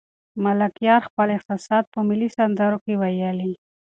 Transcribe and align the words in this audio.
ملکیار 0.43 1.01
خپل 1.07 1.27
احساسات 1.35 1.85
په 1.93 1.99
ملي 2.09 2.29
سندرو 2.37 2.77
کې 2.83 2.93
ویلي. 3.01 3.53